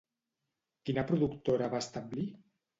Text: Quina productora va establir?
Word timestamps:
Quina 0.89 1.05
productora 1.13 1.71
va 1.77 1.85
establir? 1.89 2.29